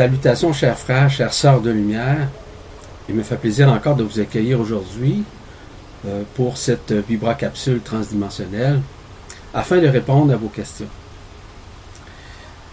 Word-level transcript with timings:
Salutations, 0.00 0.54
chers 0.54 0.78
frères, 0.78 1.10
chères 1.10 1.34
sœurs 1.34 1.60
de 1.60 1.70
lumière. 1.70 2.26
Il 3.06 3.14
me 3.14 3.22
fait 3.22 3.36
plaisir 3.36 3.70
encore 3.70 3.96
de 3.96 4.02
vous 4.02 4.18
accueillir 4.18 4.58
aujourd'hui 4.58 5.24
euh, 6.06 6.22
pour 6.36 6.56
cette 6.56 6.90
vibracapsule 6.90 7.82
transdimensionnelle 7.82 8.80
afin 9.52 9.76
de 9.76 9.86
répondre 9.86 10.32
à 10.32 10.38
vos 10.38 10.48
questions. 10.48 10.88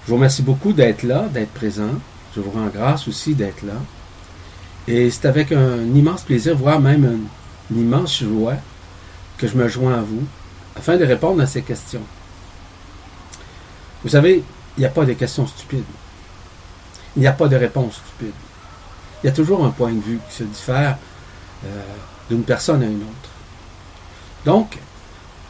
Je 0.05 0.09
vous 0.09 0.15
remercie 0.15 0.41
beaucoup 0.41 0.71
d'être 0.71 1.03
là, 1.03 1.27
d'être 1.33 1.51
présent. 1.51 1.95
Je 2.33 2.39
vous 2.39 2.49
rends 2.49 2.67
grâce 2.67 3.09
aussi 3.09 3.35
d'être 3.35 3.61
là. 3.65 3.75
Et 4.87 5.09
c'est 5.09 5.27
avec 5.27 5.51
un 5.51 5.83
immense 5.83 6.21
plaisir, 6.21 6.55
voire 6.55 6.79
même 6.79 7.03
une, 7.03 7.75
une 7.75 7.83
immense 7.83 8.23
joie, 8.23 8.55
que 9.37 9.47
je 9.47 9.57
me 9.57 9.67
joins 9.67 9.95
à 9.95 10.01
vous 10.01 10.23
afin 10.77 10.95
de 10.95 11.03
répondre 11.03 11.41
à 11.41 11.45
ces 11.45 11.61
questions. 11.61 12.03
Vous 14.05 14.11
savez, 14.11 14.45
il 14.77 14.79
n'y 14.79 14.85
a 14.85 14.89
pas 14.91 15.03
de 15.03 15.11
questions 15.11 15.45
stupides. 15.45 15.83
Il 17.17 17.21
n'y 17.21 17.27
a 17.27 17.33
pas 17.33 17.47
de 17.47 17.55
réponse 17.55 17.95
stupide. 17.95 18.33
Il 19.21 19.25
y 19.25 19.29
a 19.29 19.33
toujours 19.33 19.65
un 19.65 19.71
point 19.71 19.91
de 19.91 19.99
vue 19.99 20.19
qui 20.29 20.35
se 20.35 20.43
diffère 20.43 20.97
euh, 21.65 21.67
d'une 22.29 22.43
personne 22.43 22.83
à 22.83 22.85
une 22.85 23.01
autre. 23.01 23.29
Donc, 24.45 24.77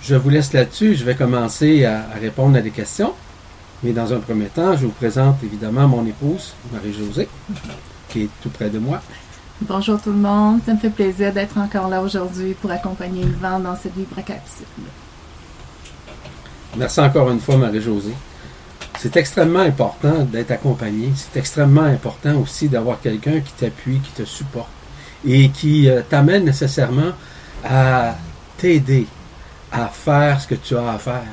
je 0.02 0.16
vous 0.16 0.30
laisse 0.30 0.53
là-dessus. 0.53 0.95
Je 0.95 1.03
vais 1.03 1.16
commencer 1.16 1.84
à, 1.84 2.05
à, 2.09 2.20
répondre 2.20 2.58
à 2.58 2.61
des 2.61 2.72
questions. 2.72 3.13
Mais 3.84 3.91
dans 3.91 4.13
un 4.13 4.20
premier 4.20 4.45
temps, 4.45 4.77
je 4.77 4.85
vous 4.85 4.94
présente 4.94 5.44
évidemment 5.44 5.89
mon 5.89 6.05
épouse, 6.05 6.53
Marie-Josée, 6.72 7.27
qui 8.08 8.23
est 8.23 8.30
tout 8.41 8.49
près 8.49 8.70
de 8.70 8.80
moi. 8.80 9.02
Bonjour 9.61 10.02
tout 10.02 10.11
le 10.11 10.17
monde. 10.17 10.61
Ça 10.66 10.73
me 10.73 10.80
fait 10.80 10.89
plaisir 10.89 11.34
d'être 11.34 11.58
encore 11.58 11.89
là 11.89 12.02
aujourd'hui 12.02 12.53
pour 12.53 12.72
accompagner 12.72 13.23
Yvan 13.23 13.59
dans 13.59 13.75
cette 13.75 13.95
libre 13.97 14.16
capsule. 14.23 14.66
Merci 16.77 17.02
encore 17.02 17.30
une 17.30 17.41
fois, 17.41 17.58
Marie-Josée. 17.58 18.13
C'est 18.97 19.15
extrêmement 19.15 19.59
important 19.59 20.23
d'être 20.23 20.51
accompagné. 20.51 21.11
C'est 21.15 21.39
extrêmement 21.39 21.83
important 21.83 22.35
aussi 22.41 22.67
d'avoir 22.67 22.99
quelqu'un 22.99 23.41
qui 23.41 23.53
t'appuie, 23.53 23.99
qui 23.99 24.11
te 24.11 24.25
supporte 24.25 24.69
et 25.25 25.49
qui 25.49 25.89
euh, 25.89 26.02
t'amène 26.08 26.45
nécessairement 26.45 27.11
à 27.63 28.16
t'aider 28.57 29.05
à 29.72 29.88
faire 29.88 30.41
ce 30.41 30.47
que 30.47 30.55
tu 30.55 30.75
as 30.75 30.94
à 30.94 30.97
faire. 30.97 31.23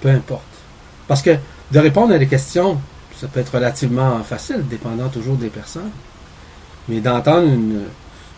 Peu 0.00 0.10
importe. 0.10 0.42
Parce 1.06 1.22
que 1.22 1.36
de 1.70 1.78
répondre 1.78 2.12
à 2.12 2.18
des 2.18 2.26
questions, 2.26 2.78
ça 3.16 3.26
peut 3.26 3.40
être 3.40 3.54
relativement 3.54 4.22
facile, 4.22 4.66
dépendant 4.68 5.08
toujours 5.08 5.36
des 5.36 5.48
personnes. 5.48 5.90
Mais 6.88 7.00
d'entendre 7.00 7.48
une, 7.48 7.84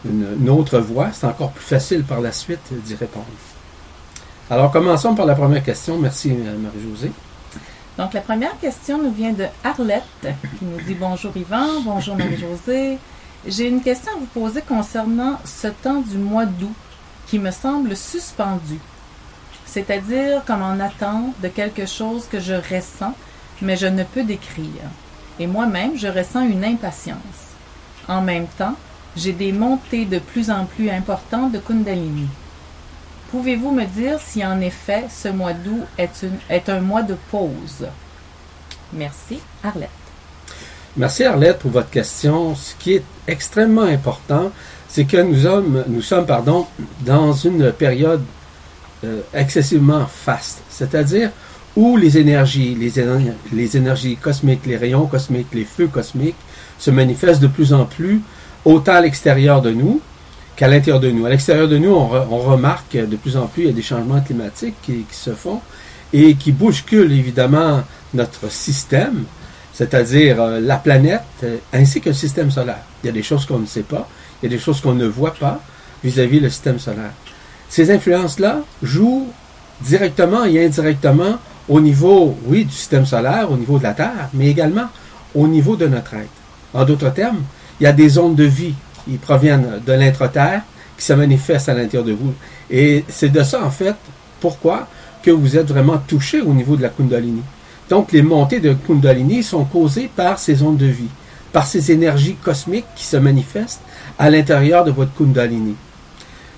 une, 0.04 0.26
une, 0.40 0.50
autre 0.50 0.78
voix, 0.78 1.08
c'est 1.12 1.26
encore 1.26 1.50
plus 1.50 1.64
facile 1.64 2.04
par 2.04 2.20
la 2.20 2.32
suite 2.32 2.72
d'y 2.84 2.94
répondre. 2.94 3.26
Alors 4.48 4.70
commençons 4.70 5.14
par 5.14 5.26
la 5.26 5.34
première 5.34 5.62
question. 5.62 5.98
Merci 5.98 6.30
Marie-Josée. 6.30 7.12
Donc, 8.00 8.14
la 8.14 8.22
première 8.22 8.58
question 8.58 8.96
nous 8.96 9.12
vient 9.12 9.34
de 9.34 9.44
Arlette, 9.62 10.04
qui 10.58 10.64
nous 10.64 10.80
dit 10.80 10.94
Bonjour 10.94 11.36
Yvan, 11.36 11.82
bonjour 11.84 12.16
Marie-Josée. 12.16 12.96
J'ai 13.46 13.68
une 13.68 13.82
question 13.82 14.12
à 14.12 14.18
vous 14.18 14.24
poser 14.24 14.62
concernant 14.62 15.38
ce 15.44 15.68
temps 15.68 16.00
du 16.00 16.16
mois 16.16 16.46
d'août 16.46 16.72
qui 17.26 17.38
me 17.38 17.50
semble 17.50 17.94
suspendu, 17.94 18.78
c'est-à-dire 19.66 20.42
comme 20.46 20.62
en 20.62 20.80
attente 20.80 21.38
de 21.42 21.48
quelque 21.48 21.84
chose 21.84 22.24
que 22.26 22.40
je 22.40 22.54
ressens, 22.54 23.14
mais 23.60 23.76
je 23.76 23.88
ne 23.88 24.04
peux 24.04 24.24
décrire. 24.24 24.88
Et 25.38 25.46
moi-même, 25.46 25.98
je 25.98 26.08
ressens 26.08 26.48
une 26.48 26.64
impatience. 26.64 27.52
En 28.08 28.22
même 28.22 28.46
temps, 28.56 28.76
j'ai 29.14 29.34
des 29.34 29.52
montées 29.52 30.06
de 30.06 30.20
plus 30.20 30.50
en 30.50 30.64
plus 30.64 30.88
importantes 30.88 31.52
de 31.52 31.58
Kundalini. 31.58 32.28
Pouvez-vous 33.30 33.70
me 33.70 33.84
dire 33.84 34.18
si 34.18 34.44
en 34.44 34.60
effet 34.60 35.04
ce 35.08 35.28
mois 35.28 35.52
d'août 35.52 35.84
est, 35.96 36.68
un 36.68 36.80
mois 36.80 37.02
de 37.02 37.14
pause? 37.30 37.86
Merci, 38.92 39.38
Arlette. 39.62 39.88
Merci 40.96 41.22
Arlette 41.24 41.60
pour 41.60 41.70
votre 41.70 41.90
question. 41.90 42.56
Ce 42.56 42.74
qui 42.74 42.94
est 42.94 43.04
extrêmement 43.28 43.82
important, 43.82 44.50
c'est 44.88 45.04
que 45.04 45.18
nous 45.18 45.42
sommes, 45.42 45.84
nous 45.86 46.02
dans 47.06 47.32
une 47.32 47.70
période 47.70 48.24
euh, 49.04 49.20
excessivement 49.32 50.06
faste, 50.06 50.62
c'est-à-dire 50.68 51.30
où 51.76 51.96
les 51.96 52.18
énergies, 52.18 52.74
les, 52.74 52.92
les 53.52 53.76
énergies 53.76 54.16
cosmiques, 54.16 54.66
les 54.66 54.76
rayons 54.76 55.06
cosmiques, 55.06 55.54
les 55.54 55.64
feux 55.64 55.86
cosmiques 55.86 56.34
se 56.78 56.90
manifestent 56.90 57.40
de 57.40 57.46
plus 57.46 57.72
en 57.72 57.84
plus, 57.84 58.20
autant 58.64 58.94
à 58.94 59.00
l'extérieur 59.00 59.62
de 59.62 59.70
nous, 59.70 60.00
qu'à 60.60 60.68
l'intérieur 60.68 61.00
de 61.00 61.10
nous. 61.10 61.24
À 61.24 61.30
l'extérieur 61.30 61.68
de 61.68 61.78
nous, 61.78 61.88
on, 61.88 62.06
re, 62.06 62.26
on, 62.30 62.36
remarque 62.36 62.94
de 62.94 63.16
plus 63.16 63.38
en 63.38 63.46
plus 63.46 63.62
il 63.62 63.66
y 63.68 63.70
a 63.70 63.72
des 63.72 63.80
changements 63.80 64.20
climatiques 64.20 64.74
qui, 64.82 65.06
se 65.10 65.30
font 65.30 65.62
et 66.12 66.34
qui 66.34 66.52
bousculent 66.52 67.12
évidemment 67.12 67.82
notre 68.12 68.52
système, 68.52 69.24
c'est-à-dire 69.72 70.38
euh, 70.38 70.60
la 70.60 70.76
planète 70.76 71.22
euh, 71.44 71.56
ainsi 71.72 72.02
que 72.02 72.10
le 72.10 72.14
système 72.14 72.50
solaire. 72.50 72.82
Il 73.02 73.06
y 73.06 73.08
a 73.08 73.12
des 73.12 73.22
choses 73.22 73.46
qu'on 73.46 73.58
ne 73.58 73.64
sait 73.64 73.84
pas, 73.84 74.06
il 74.42 74.50
y 74.50 74.52
a 74.52 74.54
des 74.54 74.62
choses 74.62 74.82
qu'on 74.82 74.92
ne 74.92 75.06
voit 75.06 75.32
pas 75.32 75.62
vis-à-vis 76.04 76.40
le 76.40 76.50
système 76.50 76.78
solaire. 76.78 77.12
Ces 77.70 77.90
influences-là 77.90 78.58
jouent 78.82 79.28
directement 79.80 80.44
et 80.44 80.62
indirectement 80.62 81.38
au 81.70 81.80
niveau, 81.80 82.36
oui, 82.44 82.66
du 82.66 82.74
système 82.74 83.06
solaire, 83.06 83.50
au 83.50 83.56
niveau 83.56 83.78
de 83.78 83.84
la 83.84 83.94
Terre, 83.94 84.28
mais 84.34 84.50
également 84.50 84.88
au 85.34 85.48
niveau 85.48 85.76
de 85.76 85.86
notre 85.86 86.12
être. 86.12 86.28
En 86.74 86.84
d'autres 86.84 87.14
termes, 87.14 87.44
il 87.80 87.84
y 87.84 87.86
a 87.86 87.92
des 87.92 88.10
zones 88.10 88.34
de 88.34 88.44
vie 88.44 88.74
qui 89.04 89.16
proviennent 89.16 89.80
de 89.86 89.92
l'intra-terre, 89.92 90.62
qui 90.96 91.04
se 91.04 91.12
manifestent 91.12 91.68
à 91.68 91.74
l'intérieur 91.74 92.04
de 92.04 92.12
vous. 92.12 92.34
Et 92.70 93.04
c'est 93.08 93.30
de 93.30 93.42
ça, 93.42 93.64
en 93.64 93.70
fait, 93.70 93.94
pourquoi 94.40 94.88
que 95.22 95.30
vous 95.30 95.56
êtes 95.56 95.68
vraiment 95.68 95.98
touché 95.98 96.40
au 96.40 96.52
niveau 96.52 96.76
de 96.76 96.82
la 96.82 96.88
Kundalini. 96.88 97.42
Donc, 97.88 98.12
les 98.12 98.22
montées 98.22 98.60
de 98.60 98.72
Kundalini 98.72 99.42
sont 99.42 99.64
causées 99.64 100.10
par 100.14 100.38
ces 100.38 100.56
zones 100.56 100.76
de 100.76 100.86
vie, 100.86 101.08
par 101.52 101.66
ces 101.66 101.90
énergies 101.90 102.36
cosmiques 102.42 102.86
qui 102.94 103.04
se 103.04 103.16
manifestent 103.16 103.82
à 104.18 104.30
l'intérieur 104.30 104.84
de 104.84 104.90
votre 104.90 105.12
Kundalini. 105.14 105.74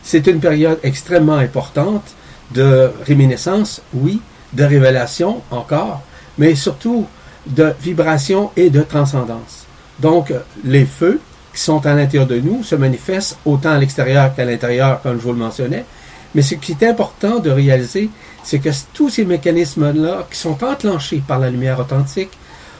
C'est 0.03 0.27
une 0.27 0.41
période 0.41 0.79
extrêmement 0.83 1.37
importante 1.37 2.15
de 2.53 2.91
réminiscence, 3.07 3.83
oui, 3.95 4.21
de 4.53 4.65
révélation 4.65 5.41
encore, 5.51 6.03
mais 6.39 6.55
surtout 6.55 7.07
de 7.47 7.73
vibration 7.81 8.51
et 8.57 8.71
de 8.71 8.83
transcendance. 8.83 9.67
Donc, 10.01 10.33
les 10.65 10.85
feux 10.85 11.21
qui 11.55 11.61
sont 11.61 11.85
à 11.87 11.95
l'intérieur 11.95 12.27
de 12.27 12.39
nous 12.39 12.63
se 12.63 12.75
manifestent 12.75 13.39
autant 13.45 13.71
à 13.71 13.79
l'extérieur 13.79 14.35
qu'à 14.35 14.45
l'intérieur, 14.45 15.01
comme 15.03 15.19
je 15.19 15.23
vous 15.23 15.33
le 15.33 15.39
mentionnais. 15.39 15.85
Mais 16.35 16.43
ce 16.43 16.55
qui 16.55 16.73
est 16.73 16.85
important 16.85 17.39
de 17.39 17.51
réaliser, 17.51 18.09
c'est 18.43 18.59
que 18.59 18.71
tous 18.95 19.11
ces 19.11 19.25
mécanismes-là, 19.25 20.27
qui 20.31 20.39
sont 20.39 20.63
enclenchés 20.65 21.23
par 21.27 21.39
la 21.39 21.51
lumière 21.51 21.79
authentique, 21.79 22.31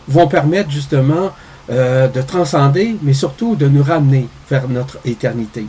vont 0.09 0.27
permettre 0.27 0.71
justement 0.71 1.31
euh, 1.71 2.09
de 2.09 2.23
transcender, 2.23 2.97
mais 3.03 3.13
surtout 3.13 3.55
de 3.55 3.69
nous 3.69 3.83
ramener 3.83 4.27
vers 4.51 4.69
notre 4.69 4.99
éternité. 5.05 5.67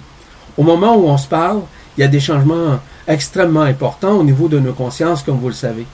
Au 0.58 0.64
moment 0.64 0.96
où 0.96 1.08
on 1.08 1.18
se 1.18 1.28
parle, 1.28 1.62
il 1.97 2.02
y 2.02 2.03
a 2.03 2.08
des 2.08 2.20
changements 2.20 2.80
extrêmement 3.08 3.62
importants 3.62 4.14
au 4.14 4.24
niveau 4.24 4.47
de 4.47 4.59
nos 4.59 4.74
consciences, 4.74 5.22
comme 5.24 5.38
vous 5.38 5.50
le 5.50 5.53
savez. 5.53 5.85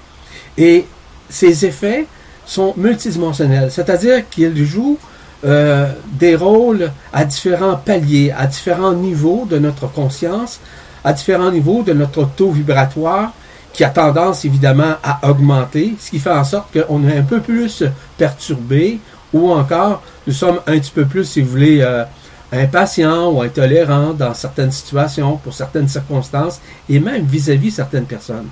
Et 0.57 0.85
ces 1.29 1.65
effets 1.65 2.05
sont 2.45 2.73
multidimensionnels, 2.77 3.71
c'est-à-dire 3.71 4.29
qu'ils 4.29 4.65
jouent 4.65 4.97
euh, 5.45 5.93
des 6.19 6.35
rôles 6.35 6.91
à 7.13 7.25
différents 7.25 7.75
paliers, 7.75 8.33
à 8.37 8.47
différents 8.47 8.93
niveaux 8.93 9.47
de 9.49 9.57
notre 9.57 9.87
conscience, 9.87 10.59
à 11.03 11.13
différents 11.13 11.51
niveaux 11.51 11.83
de 11.83 11.93
notre 11.93 12.25
taux 12.25 12.51
vibratoire, 12.51 13.31
qui 13.71 13.83
a 13.83 13.89
tendance 13.89 14.43
évidemment 14.45 14.95
à 15.03 15.29
augmenter, 15.29 15.95
ce 15.99 16.09
qui 16.09 16.19
fait 16.19 16.31
en 16.31 16.43
sorte 16.43 16.67
qu'on 16.73 17.07
est 17.07 17.17
un 17.17 17.23
peu 17.23 17.39
plus 17.39 17.83
perturbé 18.17 18.99
ou 19.31 19.51
encore 19.51 20.01
nous 20.27 20.33
sommes 20.33 20.59
un 20.67 20.77
petit 20.77 20.91
peu 20.91 21.05
plus, 21.05 21.25
si 21.25 21.41
vous 21.41 21.51
voulez, 21.51 21.81
euh, 21.81 22.03
impatients 22.51 23.31
ou 23.31 23.41
intolérants 23.41 24.13
dans 24.13 24.33
certaines 24.33 24.71
situations, 24.71 25.37
pour 25.37 25.53
certaines 25.53 25.87
circonstances 25.87 26.59
et 26.89 26.99
même 26.99 27.25
vis-à-vis 27.25 27.69
-vis 27.69 27.75
certaines 27.75 28.05
personnes. 28.05 28.49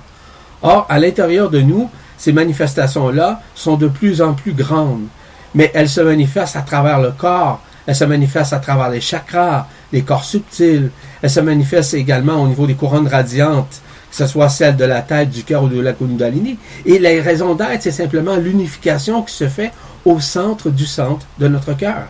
Or, 0.62 0.86
à 0.88 0.98
l'intérieur 0.98 1.50
de 1.50 1.60
nous, 1.60 1.90
ces 2.16 2.32
manifestations-là 2.32 3.40
sont 3.54 3.76
de 3.76 3.88
plus 3.88 4.20
en 4.22 4.34
plus 4.34 4.52
grandes, 4.52 5.06
mais 5.54 5.70
elles 5.74 5.88
se 5.88 6.00
manifestent 6.00 6.56
à 6.56 6.62
travers 6.62 7.00
le 7.00 7.12
corps, 7.12 7.60
elles 7.86 7.96
se 7.96 8.04
manifestent 8.04 8.52
à 8.52 8.58
travers 8.58 8.90
les 8.90 9.00
chakras, 9.00 9.66
les 9.92 10.02
corps 10.02 10.24
subtils, 10.24 10.90
elles 11.22 11.30
se 11.30 11.40
manifestent 11.40 11.94
également 11.94 12.42
au 12.42 12.48
niveau 12.48 12.66
des 12.66 12.74
couronnes 12.74 13.08
radiantes, 13.08 13.80
que 14.10 14.16
ce 14.16 14.26
soit 14.26 14.48
celle 14.48 14.76
de 14.76 14.84
la 14.84 15.02
tête, 15.02 15.30
du 15.30 15.42
cœur 15.42 15.64
ou 15.64 15.68
de 15.68 15.80
la 15.80 15.92
Kundalini. 15.92 16.58
Et 16.84 16.98
la 16.98 17.22
raison 17.22 17.54
d'être, 17.54 17.82
c'est 17.82 17.90
simplement 17.90 18.36
l'unification 18.36 19.22
qui 19.22 19.34
se 19.34 19.48
fait 19.48 19.72
au 20.04 20.20
centre 20.20 20.70
du 20.70 20.86
centre 20.86 21.26
de 21.38 21.48
notre 21.48 21.74
cœur. 21.74 22.08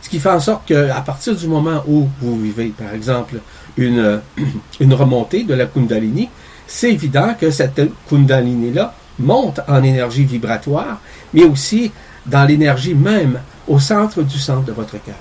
Ce 0.00 0.08
qui 0.08 0.18
fait 0.18 0.30
en 0.30 0.40
sorte 0.40 0.66
qu'à 0.66 1.02
partir 1.04 1.34
du 1.34 1.46
moment 1.46 1.82
où 1.86 2.08
vous 2.20 2.40
vivez, 2.40 2.68
par 2.68 2.94
exemple, 2.94 3.40
une, 3.76 4.20
une 4.80 4.94
remontée 4.94 5.44
de 5.44 5.54
la 5.54 5.66
Kundalini, 5.66 6.28
c'est 6.66 6.92
évident 6.92 7.34
que 7.38 7.50
cette 7.50 7.80
Kundalini-là 8.08 8.94
monte 9.18 9.60
en 9.66 9.82
énergie 9.82 10.24
vibratoire, 10.24 11.00
mais 11.34 11.44
aussi 11.44 11.90
dans 12.28 12.44
l'énergie 12.44 12.94
même 12.94 13.40
au 13.66 13.78
centre 13.78 14.22
du 14.22 14.38
centre 14.38 14.64
de 14.64 14.72
votre 14.72 15.02
cœur. 15.02 15.16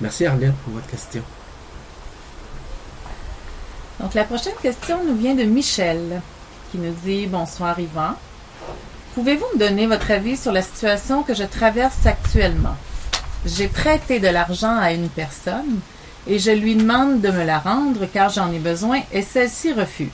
Merci 0.00 0.26
Arlette 0.26 0.54
pour 0.64 0.74
votre 0.74 0.86
question. 0.86 1.22
Donc 4.00 4.14
la 4.14 4.24
prochaine 4.24 4.54
question 4.62 4.98
nous 5.04 5.16
vient 5.16 5.34
de 5.34 5.44
Michel 5.44 6.22
qui 6.70 6.78
nous 6.78 6.94
dit 7.04 7.26
Bonsoir 7.26 7.78
Yvan. 7.78 8.14
Pouvez-vous 9.14 9.46
me 9.54 9.58
donner 9.58 9.86
votre 9.86 10.10
avis 10.10 10.36
sur 10.36 10.52
la 10.52 10.62
situation 10.62 11.22
que 11.22 11.34
je 11.34 11.42
traverse 11.42 12.06
actuellement? 12.06 12.76
J'ai 13.44 13.68
prêté 13.68 14.20
de 14.20 14.28
l'argent 14.28 14.76
à 14.78 14.92
une 14.92 15.08
personne 15.08 15.80
et 16.26 16.38
je 16.38 16.50
lui 16.50 16.76
demande 16.76 17.20
de 17.20 17.30
me 17.30 17.44
la 17.44 17.58
rendre 17.58 18.06
car 18.12 18.30
j'en 18.30 18.52
ai 18.52 18.58
besoin 18.58 19.00
et 19.12 19.22
celle-ci 19.22 19.72
refuse. 19.72 20.08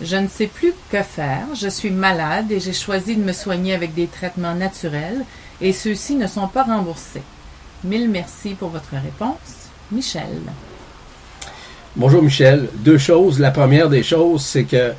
Je 0.00 0.16
ne 0.16 0.26
sais 0.26 0.48
plus 0.48 0.72
que 0.90 1.02
faire, 1.02 1.46
je 1.54 1.68
suis 1.68 1.90
malade 1.90 2.50
et 2.50 2.58
j'ai 2.58 2.72
choisi 2.72 3.16
de 3.16 3.22
me 3.22 3.32
soigner 3.32 3.74
avec 3.74 3.94
des 3.94 4.08
traitements 4.08 4.54
naturels 4.54 5.24
et 5.60 5.72
ceux-ci 5.72 6.16
ne 6.16 6.26
sont 6.26 6.48
pas 6.48 6.64
remboursés. 6.64 7.22
Mille 7.84 8.08
merci 8.08 8.54
pour 8.54 8.70
votre 8.70 8.92
réponse. 8.92 9.68
Michel. 9.92 10.40
Bonjour 11.94 12.22
Michel. 12.22 12.68
Deux 12.74 12.98
choses. 12.98 13.38
La 13.38 13.52
première 13.52 13.88
des 13.88 14.02
choses, 14.02 14.44
c'est 14.44 14.64
que 14.64 14.92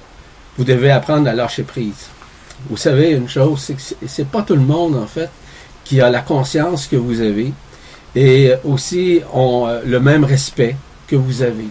vous 0.58 0.64
devez 0.64 0.92
apprendre 0.92 1.30
à 1.30 1.34
lâcher 1.34 1.64
prise. 1.64 2.08
Vous 2.70 2.78
savez, 2.78 3.12
une 3.12 3.28
chose, 3.28 3.60
c'est 3.60 3.74
que 3.74 4.08
c'est 4.08 4.28
pas 4.28 4.44
tout 4.44 4.56
le 4.56 4.62
monde, 4.62 4.96
en 4.96 5.08
fait, 5.08 5.30
qui 5.84 6.00
a 6.00 6.10
la 6.10 6.22
conscience 6.22 6.88
que 6.88 6.96
vous 6.96 7.20
avez 7.20 7.52
et 8.16 8.54
aussi 8.64 9.20
ont 9.34 9.68
euh, 9.68 9.82
le 9.86 10.00
même 10.00 10.24
respect 10.24 10.78
que 11.08 11.18
vous 11.18 11.42
avez. 11.42 11.68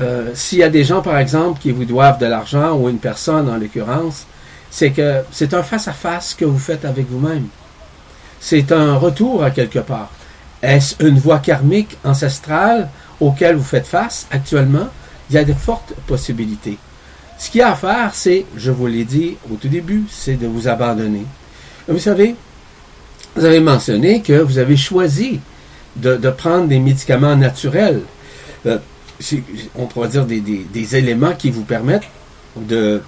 Euh, 0.00 0.30
S'il 0.34 0.58
y 0.58 0.62
a 0.62 0.68
des 0.68 0.84
gens, 0.84 1.02
par 1.02 1.18
exemple, 1.18 1.60
qui 1.60 1.70
vous 1.70 1.84
doivent 1.84 2.18
de 2.18 2.26
l'argent, 2.26 2.76
ou 2.76 2.88
une 2.88 2.98
personne 2.98 3.48
en 3.48 3.56
l'occurrence, 3.56 4.26
c'est 4.70 4.90
que 4.90 5.22
c'est 5.32 5.52
un 5.54 5.62
face-à-face 5.62 6.34
que 6.34 6.44
vous 6.44 6.58
faites 6.58 6.84
avec 6.84 7.10
vous-même. 7.10 7.46
C'est 8.40 8.72
un 8.72 8.94
retour 8.94 9.44
à 9.44 9.50
quelque 9.50 9.80
part. 9.80 10.10
Est-ce 10.62 11.04
une 11.04 11.18
voie 11.18 11.38
karmique 11.38 11.96
ancestrale 12.04 12.88
auquel 13.18 13.56
vous 13.56 13.64
faites 13.64 13.86
face 13.86 14.26
actuellement? 14.30 14.88
Il 15.28 15.34
y 15.34 15.38
a 15.38 15.44
de 15.44 15.52
fortes 15.52 15.92
possibilités. 16.06 16.78
Ce 17.38 17.50
qu'il 17.50 17.60
y 17.60 17.62
a 17.62 17.72
à 17.72 17.74
faire, 17.74 18.10
c'est, 18.14 18.44
je 18.56 18.70
vous 18.70 18.86
l'ai 18.86 19.04
dit 19.04 19.36
au 19.50 19.56
tout 19.56 19.68
début, 19.68 20.04
c'est 20.10 20.36
de 20.36 20.46
vous 20.46 20.68
abandonner. 20.68 21.24
Vous 21.88 21.98
savez, 21.98 22.34
vous 23.34 23.44
avez 23.44 23.60
mentionné 23.60 24.20
que 24.22 24.34
vous 24.34 24.58
avez 24.58 24.76
choisi 24.76 25.40
de, 25.96 26.16
prendre 26.30 26.66
des 26.66 26.78
médicaments 26.78 27.36
naturels. 27.36 28.02
Euh, 28.66 28.78
on 29.76 29.86
pourrait 29.86 30.08
dire 30.08 30.24
des, 30.26 30.96
éléments 30.96 31.32
qui 31.32 31.50
vous 31.50 31.64
permettent 31.64 32.08
de, 32.56 33.02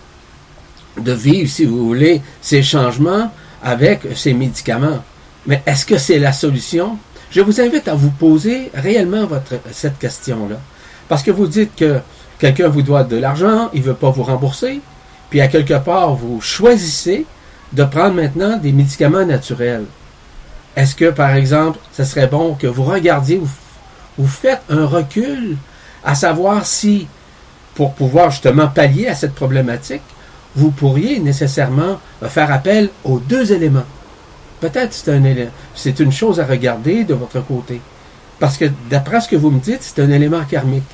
vivre, 0.96 1.48
si 1.48 1.64
vous 1.64 1.86
voulez, 1.86 2.20
ces 2.40 2.62
changements 2.62 3.32
avec 3.62 4.00
ces 4.14 4.34
médicaments. 4.34 5.02
Mais 5.46 5.62
est-ce 5.66 5.86
que 5.86 5.98
c'est 5.98 6.18
la 6.18 6.32
solution? 6.32 6.98
Je 7.30 7.40
vous 7.40 7.60
invite 7.60 7.88
à 7.88 7.94
vous 7.94 8.10
poser 8.10 8.70
réellement 8.74 9.28
cette 9.70 9.98
question-là. 9.98 10.56
Parce 11.08 11.22
que 11.22 11.30
vous 11.30 11.46
dites 11.46 11.74
que 11.76 12.00
quelqu'un 12.38 12.68
vous 12.68 12.82
doit 12.82 13.04
de 13.04 13.16
l'argent, 13.16 13.70
il 13.72 13.80
ne 13.80 13.86
veut 13.86 13.94
pas 13.94 14.10
vous 14.10 14.22
rembourser, 14.22 14.80
puis 15.30 15.40
à 15.40 15.48
quelque 15.48 15.78
part, 15.78 16.14
vous 16.14 16.40
choisissez 16.40 17.24
de 17.72 17.84
prendre 17.84 18.14
maintenant 18.14 18.58
des 18.58 18.72
médicaments 18.72 19.24
naturels. 19.24 19.86
Est-ce 20.76 20.94
que, 20.94 21.10
par 21.10 21.34
exemple, 21.34 21.78
ce 21.92 22.04
serait 22.04 22.26
bon 22.26 22.54
que 22.54 22.66
vous 22.66 22.84
regardiez, 22.84 23.38
vous, 23.38 23.50
vous 24.18 24.28
faites 24.28 24.60
un 24.68 24.86
recul 24.86 25.56
à 26.04 26.14
savoir 26.14 26.66
si, 26.66 27.06
pour 27.74 27.94
pouvoir 27.94 28.30
justement 28.30 28.68
pallier 28.68 29.08
à 29.08 29.14
cette 29.14 29.34
problématique, 29.34 30.02
vous 30.54 30.70
pourriez 30.70 31.18
nécessairement 31.18 31.98
faire 32.28 32.52
appel 32.52 32.90
aux 33.04 33.18
deux 33.18 33.52
éléments. 33.52 33.86
Peut-être 34.60 34.92
c'est 34.92 35.10
un 35.10 35.22
c'est 35.74 35.98
une 35.98 36.12
chose 36.12 36.38
à 36.38 36.44
regarder 36.44 37.04
de 37.04 37.14
votre 37.14 37.40
côté. 37.44 37.80
Parce 38.38 38.58
que 38.58 38.66
d'après 38.90 39.20
ce 39.20 39.28
que 39.28 39.36
vous 39.36 39.50
me 39.50 39.60
dites, 39.60 39.82
c'est 39.82 40.02
un 40.02 40.10
élément 40.10 40.42
karmique. 40.44 40.84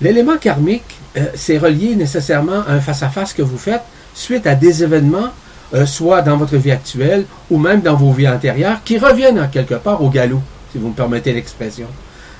L'élément 0.00 0.36
karmique, 0.36 0.84
euh, 1.16 1.26
c'est 1.34 1.58
relié 1.58 1.94
nécessairement 1.94 2.62
à 2.66 2.72
un 2.72 2.80
face-à-face 2.80 3.32
que 3.32 3.42
vous 3.42 3.56
faites 3.58 3.82
suite 4.14 4.46
à 4.46 4.54
des 4.54 4.82
événements, 4.82 5.28
euh, 5.74 5.86
soit 5.86 6.22
dans 6.22 6.36
votre 6.36 6.56
vie 6.56 6.70
actuelle 6.70 7.24
ou 7.50 7.58
même 7.58 7.80
dans 7.80 7.96
vos 7.96 8.12
vies 8.12 8.28
antérieures, 8.28 8.82
qui 8.84 8.98
reviennent 8.98 9.40
en 9.40 9.48
quelque 9.48 9.74
part 9.74 10.02
au 10.02 10.10
galop, 10.10 10.42
si 10.72 10.78
vous 10.78 10.88
me 10.88 10.94
permettez 10.94 11.32
l'expression. 11.32 11.86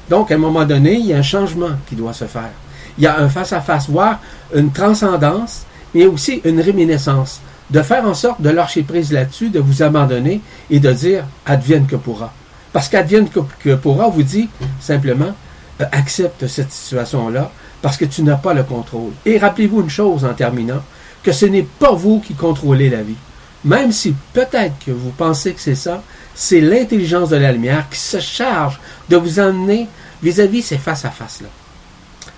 Donc, 0.09 0.31
à 0.31 0.35
un 0.35 0.39
moment 0.39 0.65
donné, 0.65 0.95
il 0.95 1.07
y 1.07 1.13
a 1.13 1.19
un 1.19 1.23
changement 1.23 1.71
qui 1.89 1.97
doit 1.97 2.13
se 2.13 2.27
faire. 2.27 2.51
Il 2.99 3.05
y 3.05 3.07
a 3.07 3.19
un 3.19 3.29
face-à-face, 3.29 3.89
voire 3.91 4.21
une 4.55 4.73
transcendance, 4.73 5.67
mais 5.95 6.07
aussi 6.07 6.41
une 6.45 6.61
réminiscence 6.61 7.41
de 7.71 7.83
faire 7.83 8.05
en 8.07 8.15
sorte 8.15 8.41
de 8.41 8.51
lâcher 8.51 8.83
prise 8.83 9.13
là-dessus, 9.13 9.51
de 9.51 9.59
vous 9.59 9.83
abandonner 9.83 10.41
et 10.71 10.79
de 10.79 10.93
dire 10.93 11.25
advienne 11.45 11.87
que 11.87 11.97
pourra. 11.97 12.33
Parce 12.73 12.89
qu'advienne 12.89 13.29
que 13.61 13.75
pourra 13.75 14.09
vous 14.09 14.23
dit 14.23 14.49
simplement 14.81 15.35
euh, 15.81 15.85
accepte 15.93 16.47
cette 16.47 16.71
situation-là 16.73 17.51
parce 17.83 17.97
que 17.97 18.05
tu 18.05 18.23
n'as 18.23 18.37
pas 18.37 18.55
le 18.55 18.63
contrôle. 18.63 19.13
Et 19.25 19.39
rappelez-vous 19.39 19.83
une 19.83 19.91
chose 19.91 20.25
en 20.25 20.35
terminant, 20.35 20.83
que 21.23 21.33
ce 21.33 21.47
n'est 21.47 21.67
pas 21.79 21.93
vous 21.93 22.21
qui 22.21 22.35
contrôlez 22.35 22.89
la 22.89 23.03
vie. 23.03 23.17
Même 23.65 23.93
si 23.93 24.15
peut-être 24.33 24.75
que 24.85 24.93
vous 24.93 25.11
pensez 25.11 25.53
que 25.53 25.61
c'est 25.61 25.75
ça, 25.75 26.03
c'est 26.37 26.61
l'intelligence 26.61 27.31
de 27.31 27.37
la 27.37 27.51
lumière 27.51 27.89
qui 27.89 27.99
se 27.99 28.21
charge 28.21 28.79
de 29.09 29.17
vous 29.17 29.41
emmener 29.41 29.89
vis-à-vis 30.23 30.61
-vis 30.61 30.65
ces 30.65 30.79
face-à-face-là. 30.79 31.49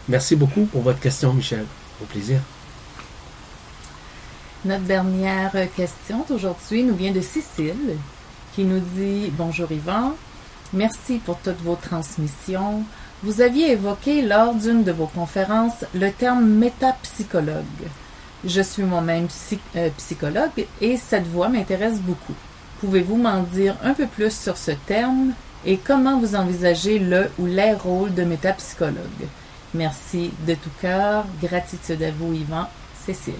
Merci 0.08 0.36
beaucoup 0.36 0.64
pour 0.64 0.82
votre 0.82 1.00
question, 1.00 1.34
Michel. 1.34 1.66
Au 2.00 2.06
plaisir. 2.06 2.40
Notre 4.64 4.84
dernière 4.84 5.52
question 5.76 6.24
d'aujourd'hui 6.28 6.82
nous 6.82 6.94
vient 6.94 7.12
de 7.12 7.20
Cécile 7.20 7.96
qui 8.54 8.64
nous 8.64 8.80
dit 8.80 9.30
Bonjour 9.36 9.70
Yvan, 9.70 10.14
merci 10.72 11.18
pour 11.18 11.38
toutes 11.38 11.62
vos 11.62 11.76
transmissions. 11.76 12.82
Vous 13.22 13.40
aviez 13.40 13.72
évoqué 13.72 14.22
lors 14.22 14.54
d'une 14.54 14.84
de 14.84 14.92
vos 14.92 15.06
conférences 15.06 15.84
le 15.94 16.10
terme 16.10 16.46
métapsychologue. 16.46 17.64
Je 18.44 18.62
suis 18.62 18.84
moi-même 18.84 19.28
euh, 19.76 19.90
psychologue 19.96 20.66
et 20.80 20.96
cette 20.96 21.26
voie 21.26 21.48
m'intéresse 21.48 22.00
beaucoup. 22.00 22.34
Pouvez-vous 22.80 23.16
m'en 23.16 23.42
dire 23.42 23.76
un 23.82 23.94
peu 23.94 24.06
plus 24.06 24.32
sur 24.32 24.56
ce 24.56 24.70
terme 24.70 25.32
et 25.66 25.78
comment 25.78 26.18
vous 26.18 26.36
envisagez 26.36 26.98
le 26.98 27.28
ou 27.38 27.46
les 27.46 27.72
rôles 27.72 28.14
de 28.14 28.22
métapsychologue? 28.22 29.26
Merci 29.74 30.30
de 30.46 30.54
tout 30.54 30.70
cœur. 30.80 31.24
Gratitude 31.42 32.02
à 32.02 32.10
vous, 32.10 32.32
Yvan. 32.32 32.68
Cécile. 33.04 33.34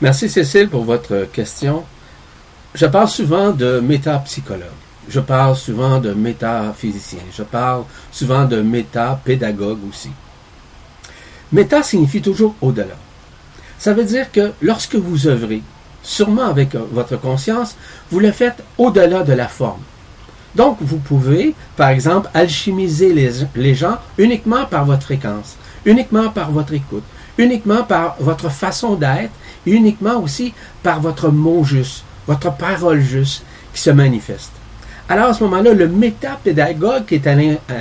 Merci 0.00 0.28
Cécile 0.28 0.68
pour 0.68 0.84
votre 0.84 1.26
question. 1.32 1.84
Je 2.74 2.86
parle 2.86 3.08
souvent 3.08 3.50
de 3.50 3.80
métapsychologue. 3.80 4.68
Je 5.08 5.20
parle 5.20 5.56
souvent 5.56 5.98
de 5.98 6.12
métaphysicien. 6.12 7.20
Je 7.36 7.42
parle 7.42 7.84
souvent 8.12 8.44
de 8.44 8.60
métapédagogue 8.60 9.80
aussi. 9.88 10.10
Méta 11.50 11.82
signifie 11.82 12.20
toujours 12.20 12.54
au-delà. 12.60 12.96
Ça 13.78 13.94
veut 13.94 14.04
dire 14.04 14.30
que 14.30 14.52
lorsque 14.60 14.96
vous 14.96 15.26
œuvrez, 15.26 15.62
sûrement 16.08 16.46
avec 16.46 16.74
votre 16.74 17.20
conscience, 17.20 17.76
vous 18.10 18.18
le 18.18 18.32
faites 18.32 18.64
au-delà 18.78 19.22
de 19.22 19.34
la 19.34 19.46
forme. 19.46 19.82
Donc, 20.54 20.78
vous 20.80 20.96
pouvez, 20.96 21.54
par 21.76 21.90
exemple, 21.90 22.30
alchimiser 22.32 23.12
les, 23.12 23.74
gens 23.74 23.98
uniquement 24.16 24.64
par 24.64 24.86
votre 24.86 25.02
fréquence, 25.02 25.56
uniquement 25.84 26.30
par 26.30 26.50
votre 26.50 26.72
écoute, 26.72 27.04
uniquement 27.36 27.82
par 27.84 28.16
votre 28.18 28.48
façon 28.48 28.94
d'être 28.94 29.30
uniquement 29.66 30.18
aussi 30.22 30.54
par 30.82 31.00
votre 31.00 31.28
mot 31.28 31.62
juste, 31.62 32.02
votre 32.26 32.56
parole 32.56 33.00
juste 33.00 33.42
qui 33.74 33.80
se 33.82 33.90
manifeste. 33.90 34.52
Alors 35.10 35.26
à 35.26 35.34
ce 35.34 35.44
moment-là, 35.44 35.74
le 35.74 35.88
métapédagogue 35.88 37.04
qui 37.06 37.16
est 37.16 37.26
à 37.26 37.34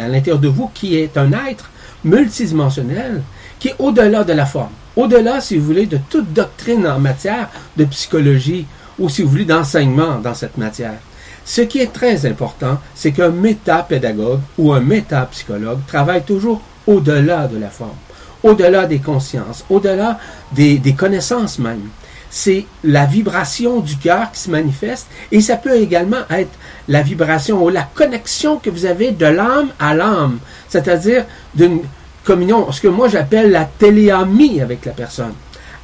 l'intérieur 0.08 0.40
de 0.40 0.50
vous, 0.50 0.70
qui 0.74 0.98
est 0.98 1.18
un 1.18 1.32
être 1.48 1.70
multidimensionnel, 2.04 3.22
qui 3.60 3.70
est 3.70 3.76
au-delà 3.80 4.24
de 4.24 4.34
la 4.34 4.46
forme, 4.46 4.72
au-delà, 4.98 5.40
si 5.40 5.58
vous 5.58 5.66
voulez, 5.66 5.86
de 5.86 6.00
toute 6.10 6.34
doctrine 6.34 6.86
en 6.86 7.00
matière 7.00 7.50
de 7.78 7.86
psychologie 7.86 8.66
ou, 9.00 9.08
si 9.08 9.24
vous 9.24 9.30
voulez, 9.30 9.46
d'enseignement 9.46 10.20
dans 10.20 10.34
cette 10.34 10.58
matière. 10.58 11.00
Ce 11.46 11.62
qui 11.62 11.80
est 11.80 11.94
très 11.94 12.26
important, 12.26 12.80
c'est 12.94 13.14
qu'un 13.14 13.30
métapédagogue 13.30 14.42
ou 14.58 14.74
un 14.74 14.82
métapsychologue 14.82 15.80
travaille 15.88 16.24
toujours 16.24 16.62
au-delà 16.86 17.48
de 17.48 17.58
la 17.58 17.70
forme 17.70 17.96
au-delà 18.44 18.86
des 18.86 19.00
consciences, 19.00 19.66
au-delà 19.70 20.20
des, 20.54 20.80
connaissances 20.98 21.60
même. 21.60 21.90
C'est 22.30 22.66
la 22.84 23.06
vibration 23.06 23.80
du 23.80 23.96
cœur 23.98 24.32
qui 24.32 24.42
se 24.42 24.52
manifeste 24.52 25.08
et 25.32 25.42
ça 25.42 25.56
peut 25.56 25.76
également 25.76 26.28
être 26.30 26.52
la 26.88 27.02
vibration 27.02 27.64
ou 27.64 27.70
la 27.70 27.84
connexion 27.84 28.58
que 28.58 28.70
vous 28.70 28.86
avez 28.86 29.12
de 29.12 29.26
l'âme 29.26 29.70
à 29.80 29.96
l'âme, 29.96 30.40
c'est-à-dire 30.68 31.26
d'une 31.56 31.82
communion, 32.28 32.70
ce 32.74 32.82
que 32.82 32.90
moi 32.90 33.08
j'appelle 33.08 33.52
la 33.52 33.64
téléamie 33.64 34.62
avec 34.62 34.86
la 34.86 34.92
personne. 34.92 35.34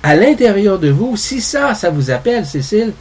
À 0.04 0.18
l'intérieur 0.18 0.78
de 0.78 0.90
vous, 0.90 1.16
si 1.16 1.40
ça, 1.40 1.74
ça 1.74 1.90
vous 1.90 2.12
appelle, 2.12 2.46
Cécile, 2.46 2.92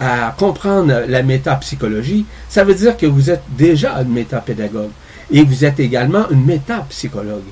à 0.00 0.34
comprendre 0.38 1.02
la 1.06 1.22
métapsychologie, 1.22 2.24
ça 2.48 2.64
veut 2.64 2.74
dire 2.74 2.96
que 2.96 3.04
vous 3.04 3.30
êtes 3.30 3.42
déjà 3.50 4.00
une 4.00 4.12
métapédagogue 4.12 4.90
et 5.30 5.42
vous 5.42 5.66
êtes 5.66 5.78
également 5.78 6.28
une 6.30 6.46
métapsychologue. 6.46 7.44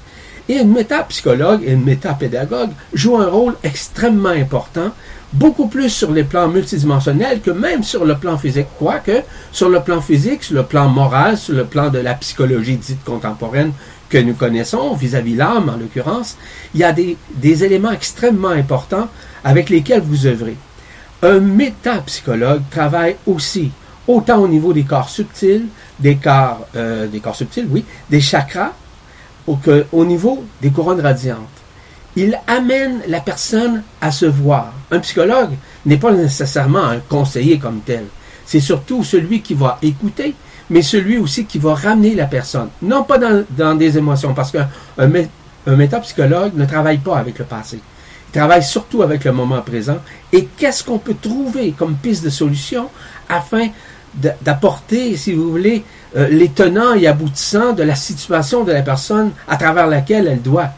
Et 0.48 0.54
une 0.54 0.72
métapsychologue 0.72 1.62
et 1.64 1.72
une 1.72 1.84
métapédagogue 1.84 2.70
jouent 2.94 3.18
un 3.18 3.28
rôle 3.28 3.54
extrêmement 3.62 4.30
important, 4.30 4.92
beaucoup 5.34 5.66
plus 5.66 5.90
sur 5.90 6.12
les 6.12 6.24
plans 6.24 6.48
multidimensionnels 6.48 7.40
que 7.40 7.50
même 7.50 7.82
sur 7.82 8.04
le 8.04 8.16
plan 8.16 8.38
physique. 8.38 8.68
Quoique, 8.78 9.22
sur 9.52 9.68
le 9.68 9.80
plan 9.80 10.00
physique, 10.00 10.44
sur 10.44 10.54
le 10.54 10.62
plan 10.62 10.88
moral, 10.88 11.36
sur 11.36 11.54
le 11.54 11.64
plan 11.64 11.90
de 11.90 11.98
la 11.98 12.14
psychologie 12.14 12.76
dite 12.76 13.04
contemporaine 13.04 13.72
que 14.08 14.18
nous 14.18 14.34
connaissons, 14.34 14.94
vis-à-vis 14.94 15.34
l'âme 15.34 15.68
en 15.68 15.76
l'occurrence, 15.76 16.36
il 16.72 16.80
y 16.80 16.84
a 16.84 16.92
des, 16.92 17.64
éléments 17.64 17.90
extrêmement 17.90 18.48
importants 18.50 19.08
avec 19.42 19.70
lesquels 19.70 20.02
vous 20.02 20.26
œuvrez. 20.26 20.56
Un 21.22 21.40
métapsychologue 21.40 22.62
travaille 22.70 23.16
aussi 23.26 23.72
autant 24.06 24.38
au 24.38 24.48
niveau 24.48 24.72
des 24.72 24.84
corps 24.84 25.08
subtils, 25.08 25.66
des 25.98 26.16
corps, 26.16 26.66
euh, 26.76 27.06
des 27.08 27.20
corps 27.20 27.34
subtils, 27.34 27.66
oui, 27.70 27.84
des 28.10 28.20
chakras, 28.20 28.72
qu'au 29.46 30.04
niveau 30.04 30.44
des 30.62 30.70
couronnes 30.70 31.00
radiantes. 31.00 31.63
Il 32.16 32.38
amène 32.46 33.00
la 33.08 33.20
personne 33.20 33.82
à 34.00 34.12
se 34.12 34.26
voir. 34.26 34.72
Un 34.90 35.00
psychologue 35.00 35.50
n'est 35.84 35.96
pas 35.96 36.12
nécessairement 36.12 36.84
un 36.84 36.98
conseiller 36.98 37.58
comme 37.58 37.80
tel. 37.80 38.04
C'est 38.46 38.60
surtout 38.60 39.02
celui 39.02 39.40
qui 39.42 39.54
va 39.54 39.78
écouter, 39.82 40.34
mais 40.70 40.82
celui 40.82 41.18
aussi 41.18 41.44
qui 41.44 41.58
va 41.58 41.74
ramener 41.74 42.14
la 42.14 42.26
personne. 42.26 42.68
Non 42.82 43.02
pas 43.02 43.18
dans, 43.18 43.74
des 43.74 43.98
émotions, 43.98 44.34
parce 44.34 44.52
qu'un 44.52 44.68
un 45.66 45.76
métapsychologue 45.76 46.54
ne 46.54 46.66
travaille 46.66 46.98
pas 46.98 47.18
avec 47.18 47.38
le 47.38 47.44
passé. 47.44 47.80
Il 48.28 48.38
travaille 48.38 48.62
surtout 48.62 49.02
avec 49.02 49.24
le 49.24 49.32
moment 49.32 49.62
présent. 49.62 49.98
Et 50.32 50.46
qu'est-ce 50.56 50.84
qu'on 50.84 50.98
peut 50.98 51.16
trouver 51.20 51.72
comme 51.72 51.94
piste 51.94 52.24
de 52.24 52.30
solution 52.30 52.88
afin 53.28 53.68
d'apporter, 54.42 55.16
si 55.16 55.32
vous 55.32 55.50
voulez, 55.50 55.84
euh, 56.16 56.28
les 56.28 56.48
tenants 56.48 56.94
et 56.94 57.06
aboutissants 57.06 57.72
de 57.72 57.82
la 57.82 57.96
situation 57.96 58.62
de 58.62 58.72
la 58.72 58.82
personne 58.82 59.32
à 59.48 59.56
travers 59.56 59.86
laquelle 59.86 60.28
elle 60.28 60.42
doit 60.42 60.68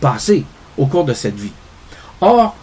passer? 0.00 0.44
Au 0.78 0.86
cours 0.86 1.04
de 1.04 1.14
cette 1.14 1.36
vie. 1.36 1.52
Or, 2.20 2.54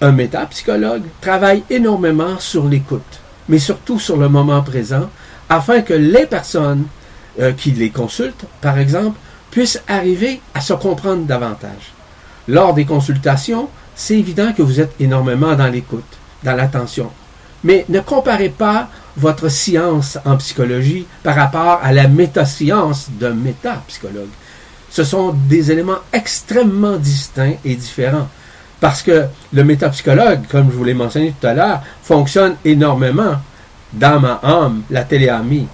un 0.00 0.12
métapsychologue 0.12 1.04
travaille 1.20 1.62
énormément 1.70 2.38
sur 2.38 2.66
l'écoute, 2.66 3.20
mais 3.48 3.58
surtout 3.58 3.98
sur 3.98 4.16
le 4.16 4.28
moment 4.28 4.62
présent, 4.62 5.10
afin 5.48 5.82
que 5.82 5.94
les 5.94 6.26
personnes 6.26 6.86
euh, 7.40 7.52
qui 7.52 7.72
les 7.72 7.90
consultent, 7.90 8.46
par 8.60 8.78
exemple, 8.78 9.18
puissent 9.50 9.82
arriver 9.88 10.40
à 10.54 10.60
se 10.60 10.72
comprendre 10.72 11.24
davantage. 11.26 11.92
Lors 12.48 12.74
des 12.74 12.84
consultations, 12.84 13.68
c'est 13.94 14.18
évident 14.18 14.52
que 14.52 14.62
vous 14.62 14.80
êtes 14.80 14.94
énormément 15.00 15.54
dans 15.54 15.66
l'écoute, 15.66 16.18
dans 16.42 16.54
l'attention. 16.54 17.10
Mais 17.64 17.84
ne 17.88 18.00
comparez 18.00 18.48
pas 18.48 18.88
votre 19.16 19.48
science 19.48 20.18
en 20.24 20.36
psychologie 20.38 21.06
par 21.22 21.36
rapport 21.36 21.80
à 21.82 21.92
la 21.92 22.08
métascience 22.08 23.08
d'un 23.10 23.34
métapsychologue. 23.34 24.30
Ce 24.90 25.04
sont 25.04 25.32
des 25.48 25.70
éléments 25.70 25.98
extrêmement 26.12 26.96
distincts 26.96 27.54
et 27.64 27.74
différents. 27.76 28.28
Parce 28.80 29.02
que 29.02 29.26
le 29.52 29.64
métapsychologue, 29.64 30.46
comme 30.48 30.70
je 30.70 30.76
vous 30.76 30.84
l'ai 30.84 30.94
mentionné 30.94 31.34
tout 31.38 31.46
à 31.46 31.54
l'heure, 31.54 31.82
fonctionne 32.02 32.56
énormément 32.64 33.36
dans 33.92 34.20
ma 34.20 34.40
âme, 34.42 34.82
la 34.90 35.04
téléamie, 35.04 35.68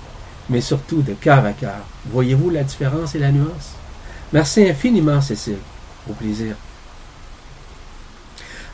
mais 0.50 0.60
surtout 0.60 1.02
de 1.02 1.12
cœur 1.12 1.44
à 1.44 1.52
cœur. 1.52 1.84
Voyez-vous 2.10 2.50
la 2.50 2.62
différence 2.62 3.14
et 3.14 3.18
la 3.18 3.30
nuance? 3.30 3.74
Merci 4.32 4.68
infiniment, 4.68 5.20
Cécile. 5.20 5.58
Au 6.10 6.12
plaisir. 6.12 6.56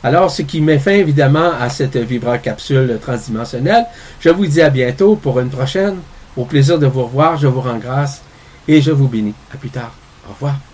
Alors, 0.03 0.29
ce 0.29 0.41
qui 0.41 0.59
met 0.59 0.79
fin 0.79 0.91
évidemment 0.91 1.51
à 1.59 1.69
cette 1.69 1.97
capsule 2.41 2.99
transdimensionnelle, 3.01 3.85
je 4.19 4.29
vous 4.29 4.45
dis 4.45 4.61
à 4.61 4.69
bientôt 4.69 5.15
pour 5.15 5.39
une 5.39 5.49
prochaine. 5.49 5.97
Au 6.35 6.45
plaisir 6.45 6.79
de 6.79 6.87
vous 6.87 7.03
revoir, 7.03 7.37
je 7.37 7.47
vous 7.47 7.61
rends 7.61 7.77
grâce 7.77 8.21
et 8.67 8.81
je 8.81 8.91
vous 8.91 9.07
bénis. 9.07 9.35
À 9.53 9.57
plus 9.57 9.69
tard. 9.69 9.93
Au 10.23 10.31
revoir. 10.33 10.72